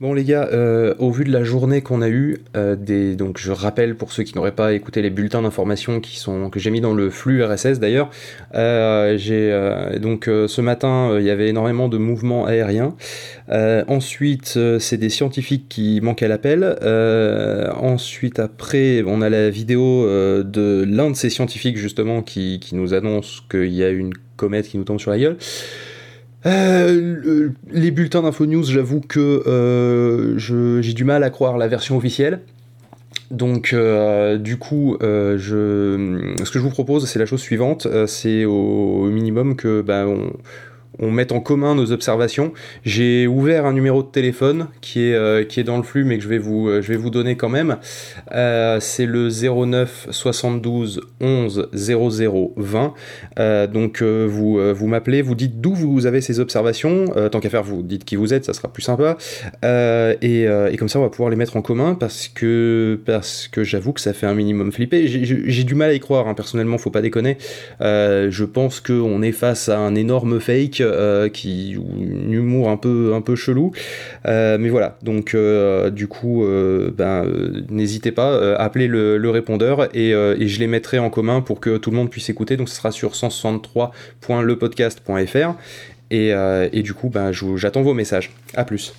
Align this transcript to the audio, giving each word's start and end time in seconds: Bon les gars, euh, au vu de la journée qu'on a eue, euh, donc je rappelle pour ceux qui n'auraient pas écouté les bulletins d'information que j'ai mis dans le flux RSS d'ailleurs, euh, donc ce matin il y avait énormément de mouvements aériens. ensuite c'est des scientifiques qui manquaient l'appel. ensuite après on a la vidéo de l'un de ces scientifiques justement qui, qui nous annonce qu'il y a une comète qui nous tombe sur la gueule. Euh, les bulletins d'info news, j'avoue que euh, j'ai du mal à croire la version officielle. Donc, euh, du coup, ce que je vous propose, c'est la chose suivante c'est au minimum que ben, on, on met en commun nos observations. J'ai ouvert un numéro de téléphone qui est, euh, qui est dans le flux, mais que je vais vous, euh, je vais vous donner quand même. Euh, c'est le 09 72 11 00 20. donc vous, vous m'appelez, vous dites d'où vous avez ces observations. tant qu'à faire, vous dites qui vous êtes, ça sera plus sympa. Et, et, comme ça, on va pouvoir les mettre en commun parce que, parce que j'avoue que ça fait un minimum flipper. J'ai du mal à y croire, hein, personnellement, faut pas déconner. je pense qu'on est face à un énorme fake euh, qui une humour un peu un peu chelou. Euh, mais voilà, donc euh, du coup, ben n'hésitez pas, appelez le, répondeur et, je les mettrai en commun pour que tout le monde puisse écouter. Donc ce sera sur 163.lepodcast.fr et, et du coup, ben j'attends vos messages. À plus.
Bon 0.00 0.14
les 0.14 0.22
gars, 0.22 0.48
euh, 0.52 0.94
au 1.00 1.10
vu 1.10 1.24
de 1.24 1.32
la 1.32 1.42
journée 1.42 1.82
qu'on 1.82 2.02
a 2.02 2.08
eue, 2.08 2.38
euh, 2.56 2.76
donc 3.16 3.38
je 3.38 3.50
rappelle 3.50 3.96
pour 3.96 4.12
ceux 4.12 4.22
qui 4.22 4.36
n'auraient 4.36 4.52
pas 4.52 4.72
écouté 4.72 5.02
les 5.02 5.10
bulletins 5.10 5.42
d'information 5.42 6.00
que 6.00 6.60
j'ai 6.60 6.70
mis 6.70 6.80
dans 6.80 6.94
le 6.94 7.10
flux 7.10 7.42
RSS 7.42 7.80
d'ailleurs, 7.80 8.08
euh, 8.54 9.98
donc 9.98 10.26
ce 10.26 10.60
matin 10.60 11.16
il 11.18 11.26
y 11.26 11.30
avait 11.30 11.48
énormément 11.48 11.88
de 11.88 11.98
mouvements 11.98 12.46
aériens. 12.46 12.94
ensuite 13.48 14.56
c'est 14.78 14.98
des 14.98 15.10
scientifiques 15.10 15.68
qui 15.68 16.00
manquaient 16.00 16.28
l'appel. 16.28 16.78
ensuite 17.74 18.38
après 18.38 19.02
on 19.04 19.20
a 19.20 19.28
la 19.28 19.50
vidéo 19.50 20.06
de 20.06 20.84
l'un 20.86 21.10
de 21.10 21.16
ces 21.16 21.28
scientifiques 21.28 21.76
justement 21.76 22.22
qui, 22.22 22.60
qui 22.60 22.76
nous 22.76 22.94
annonce 22.94 23.42
qu'il 23.50 23.74
y 23.74 23.82
a 23.82 23.88
une 23.88 24.12
comète 24.36 24.68
qui 24.68 24.78
nous 24.78 24.84
tombe 24.84 25.00
sur 25.00 25.10
la 25.10 25.18
gueule. 25.18 25.38
Euh, 26.46 27.50
les 27.70 27.90
bulletins 27.90 28.22
d'info 28.22 28.46
news, 28.46 28.64
j'avoue 28.64 29.00
que 29.00 29.42
euh, 29.46 30.38
j'ai 30.80 30.92
du 30.92 31.04
mal 31.04 31.24
à 31.24 31.30
croire 31.30 31.58
la 31.58 31.68
version 31.68 31.96
officielle. 31.96 32.40
Donc, 33.30 33.72
euh, 33.72 34.38
du 34.38 34.56
coup, 34.56 34.96
ce 35.00 35.36
que 35.36 36.58
je 36.58 36.58
vous 36.58 36.70
propose, 36.70 37.08
c'est 37.08 37.18
la 37.18 37.26
chose 37.26 37.40
suivante 37.40 37.86
c'est 38.06 38.44
au 38.44 39.06
minimum 39.06 39.56
que 39.56 39.82
ben, 39.82 40.06
on, 40.06 40.32
on 40.98 41.10
met 41.10 41.32
en 41.32 41.40
commun 41.40 41.74
nos 41.74 41.92
observations. 41.92 42.52
J'ai 42.84 43.26
ouvert 43.26 43.66
un 43.66 43.72
numéro 43.72 44.02
de 44.02 44.08
téléphone 44.08 44.68
qui 44.80 45.04
est, 45.04 45.14
euh, 45.14 45.44
qui 45.44 45.60
est 45.60 45.64
dans 45.64 45.76
le 45.76 45.82
flux, 45.82 46.04
mais 46.04 46.18
que 46.18 46.24
je 46.24 46.28
vais 46.28 46.38
vous, 46.38 46.68
euh, 46.68 46.82
je 46.82 46.88
vais 46.88 46.96
vous 46.96 47.10
donner 47.10 47.36
quand 47.36 47.48
même. 47.48 47.76
Euh, 48.32 48.78
c'est 48.80 49.06
le 49.06 49.28
09 49.28 50.08
72 50.10 51.00
11 51.20 51.68
00 51.72 52.54
20. 52.56 52.94
donc 53.72 54.02
vous, 54.02 54.58
vous 54.74 54.86
m'appelez, 54.86 55.22
vous 55.22 55.34
dites 55.34 55.60
d'où 55.60 55.74
vous 55.74 56.06
avez 56.06 56.20
ces 56.20 56.40
observations. 56.40 57.06
tant 57.30 57.40
qu'à 57.40 57.50
faire, 57.50 57.62
vous 57.62 57.82
dites 57.82 58.04
qui 58.04 58.16
vous 58.16 58.34
êtes, 58.34 58.44
ça 58.44 58.52
sera 58.52 58.68
plus 58.68 58.82
sympa. 58.82 59.16
Et, 59.62 60.42
et, 60.42 60.76
comme 60.78 60.88
ça, 60.88 60.98
on 60.98 61.02
va 61.02 61.10
pouvoir 61.10 61.30
les 61.30 61.36
mettre 61.36 61.56
en 61.56 61.62
commun 61.62 61.94
parce 61.94 62.28
que, 62.28 62.98
parce 63.04 63.48
que 63.48 63.64
j'avoue 63.64 63.92
que 63.92 64.00
ça 64.00 64.12
fait 64.12 64.26
un 64.26 64.34
minimum 64.34 64.72
flipper. 64.72 65.06
J'ai 65.06 65.64
du 65.64 65.74
mal 65.74 65.90
à 65.90 65.94
y 65.94 66.00
croire, 66.00 66.28
hein, 66.28 66.34
personnellement, 66.34 66.78
faut 66.78 66.90
pas 66.90 67.02
déconner. 67.02 67.38
je 67.80 68.44
pense 68.44 68.80
qu'on 68.80 69.22
est 69.22 69.32
face 69.32 69.68
à 69.68 69.78
un 69.78 69.94
énorme 69.94 70.40
fake 70.40 70.77
euh, 70.80 71.28
qui 71.28 71.72
une 71.72 72.32
humour 72.32 72.70
un 72.70 72.76
peu 72.76 73.12
un 73.14 73.20
peu 73.20 73.34
chelou. 73.36 73.72
Euh, 74.26 74.58
mais 74.58 74.68
voilà, 74.68 74.98
donc 75.02 75.34
euh, 75.34 75.90
du 75.90 76.08
coup, 76.08 76.44
ben 76.96 77.24
n'hésitez 77.70 78.10
pas, 78.12 78.54
appelez 78.56 78.86
le, 78.88 79.30
répondeur 79.30 79.94
et, 79.94 80.12
je 80.12 80.58
les 80.58 80.66
mettrai 80.66 80.98
en 80.98 81.10
commun 81.10 81.42
pour 81.42 81.60
que 81.60 81.76
tout 81.76 81.90
le 81.90 81.96
monde 81.96 82.10
puisse 82.10 82.30
écouter. 82.30 82.56
Donc 82.56 82.68
ce 82.68 82.76
sera 82.76 82.92
sur 82.92 83.12
163.lepodcast.fr 83.12 85.54
et, 86.10 86.32
et 86.72 86.82
du 86.82 86.94
coup, 86.94 87.10
ben 87.10 87.30
j'attends 87.32 87.82
vos 87.82 87.94
messages. 87.94 88.30
À 88.54 88.64
plus. 88.64 88.94